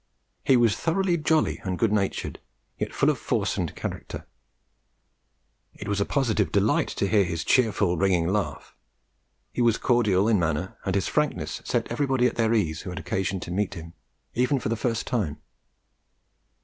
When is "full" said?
2.91-3.11